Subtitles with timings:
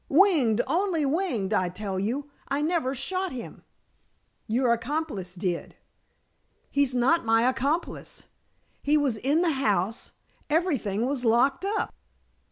[0.09, 2.31] "Winged only winged, I tell you.
[2.47, 3.61] I never shot him."
[4.47, 5.75] "Your accomplice did."
[6.71, 8.23] "He's not my accomplice.
[8.81, 10.13] He was in the house
[10.49, 11.93] everything was locked up."